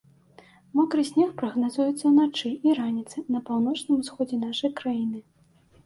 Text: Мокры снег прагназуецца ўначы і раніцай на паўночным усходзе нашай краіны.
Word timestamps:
Мокры 0.79 1.03
снег 1.09 1.29
прагназуецца 1.41 2.03
ўначы 2.11 2.49
і 2.71 2.75
раніцай 2.83 3.21
на 3.37 3.45
паўночным 3.53 3.95
усходзе 4.05 4.45
нашай 4.49 4.71
краіны. 4.85 5.19